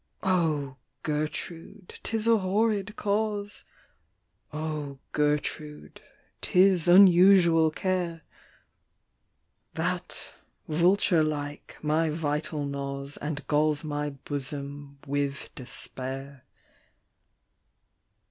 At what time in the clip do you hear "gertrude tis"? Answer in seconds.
1.03-2.25, 5.11-6.87